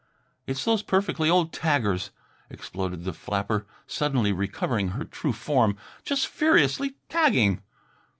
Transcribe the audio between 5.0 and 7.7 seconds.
true form, "just furiously tagging."